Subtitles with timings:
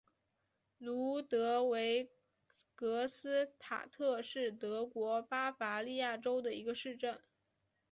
[0.79, 2.11] 卢德维
[2.73, 7.21] 格斯塔特是德国巴伐利亚州的一个市镇。